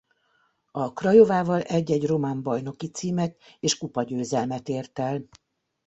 A 0.71 0.93
Craiovával 0.93 1.61
egy-egy 1.61 2.05
román 2.07 2.41
bajnoki 2.41 2.87
címet 2.87 3.37
és 3.59 3.77
kupagyőzelmet 3.77 4.69
ért 4.69 4.99
el. 4.99 5.29